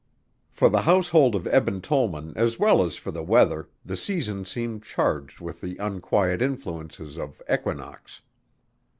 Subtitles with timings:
[0.49, 4.81] For the household of Eben Tollman as well as for the weather the season seemed
[4.81, 8.23] charged with the unquiet influences of equinox.